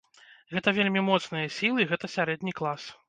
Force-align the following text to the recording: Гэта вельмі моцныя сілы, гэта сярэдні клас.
Гэта 0.53 0.71
вельмі 0.77 1.03
моцныя 1.09 1.51
сілы, 1.57 1.85
гэта 1.93 2.11
сярэдні 2.15 2.57
клас. 2.63 2.89